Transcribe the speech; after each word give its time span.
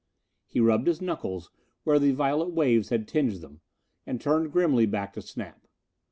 He 0.47 0.59
rubbed 0.59 0.87
his 0.87 0.99
knuckles 0.99 1.51
where 1.83 1.99
the 1.99 2.09
violet 2.11 2.49
waves 2.53 2.89
had 2.89 3.07
tinged 3.07 3.33
them, 3.41 3.61
and 4.03 4.19
turned 4.19 4.51
grimly 4.51 4.87
back 4.87 5.13
to 5.13 5.21
Snap. 5.21 5.67